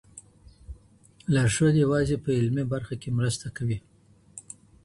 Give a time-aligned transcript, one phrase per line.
[1.33, 3.77] لارښود یوازي په علمي برخه کي مرسته کوي.